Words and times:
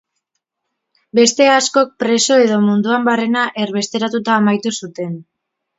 Beste 1.19 1.49
askok 1.57 1.93
preso 2.05 2.39
edo 2.47 2.59
munduan 2.65 3.07
barrena 3.11 3.47
erbesteratuta 3.69 4.37
amaitu 4.41 4.79
zuten. 4.83 5.19